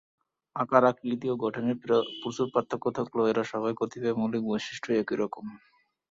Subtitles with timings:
[0.55, 1.73] আকার, আকৃতি ও গঠনে
[2.19, 5.45] প্রচুর পার্থক্য থাকলেও এরা সবাই কতিপয় মৌলিক বৈশিষ্ট্য একই রকম।